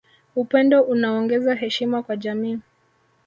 [0.35, 2.59] Upendo unaongeza heshima kwa jamii